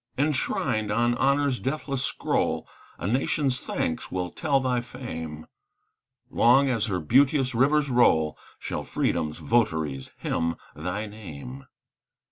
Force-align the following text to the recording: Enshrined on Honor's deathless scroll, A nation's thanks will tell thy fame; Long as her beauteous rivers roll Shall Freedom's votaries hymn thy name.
Enshrined 0.17 0.89
on 0.91 1.13
Honor's 1.13 1.59
deathless 1.59 2.03
scroll, 2.03 2.67
A 2.97 3.05
nation's 3.05 3.59
thanks 3.59 4.11
will 4.11 4.31
tell 4.31 4.59
thy 4.59 4.81
fame; 4.81 5.45
Long 6.31 6.69
as 6.71 6.87
her 6.87 6.99
beauteous 6.99 7.53
rivers 7.53 7.87
roll 7.91 8.35
Shall 8.57 8.83
Freedom's 8.83 9.37
votaries 9.37 10.09
hymn 10.17 10.55
thy 10.75 11.05
name. 11.05 11.67